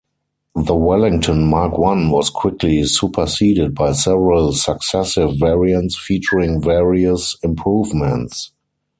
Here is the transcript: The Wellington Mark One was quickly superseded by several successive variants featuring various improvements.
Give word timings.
The 0.55 0.73
Wellington 0.73 1.45
Mark 1.45 1.77
One 1.77 2.09
was 2.09 2.31
quickly 2.31 2.83
superseded 2.85 3.75
by 3.75 3.91
several 3.91 4.51
successive 4.53 5.37
variants 5.37 5.95
featuring 5.95 6.59
various 6.59 7.37
improvements. 7.43 8.51